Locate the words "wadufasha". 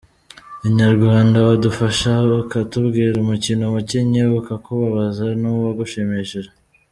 1.47-2.11